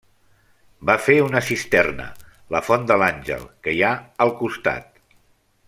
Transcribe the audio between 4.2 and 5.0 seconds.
al costat.